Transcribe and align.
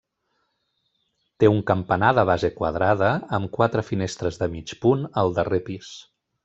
Té 1.43 1.51
un 1.57 1.59
campanar 1.73 2.09
de 2.21 2.25
base 2.31 2.51
quadrada 2.57 3.13
amb 3.39 3.53
quatre 3.61 3.87
finestres 3.93 4.43
de 4.45 4.53
mig 4.59 4.77
punt 4.87 5.09
al 5.23 5.35
darrer 5.41 5.65
pis. 5.73 5.97